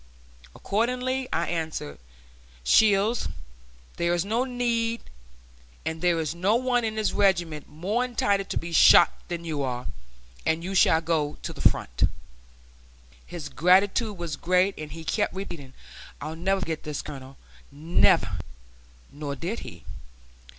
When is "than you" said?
9.27-9.61